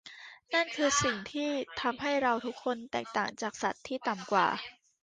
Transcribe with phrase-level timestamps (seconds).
[0.53, 1.49] นั่นคือสิ่งที่
[1.81, 4.47] ทำให้เราทุกคนแตกต่างจากสัตว์ที่ต่ำกว่า